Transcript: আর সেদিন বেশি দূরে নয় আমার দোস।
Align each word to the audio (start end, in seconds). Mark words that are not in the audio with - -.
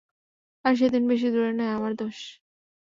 আর 0.65 0.73
সেদিন 0.75 1.03
বেশি 1.11 1.27
দূরে 1.33 1.51
নয় 1.53 1.71
আমার 1.77 1.91
দোস। 1.95 2.19